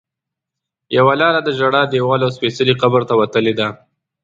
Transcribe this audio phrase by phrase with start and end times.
[0.97, 3.67] یوه لاره د ژړا دیوال او سپېڅلي قبر ته وتلې ده.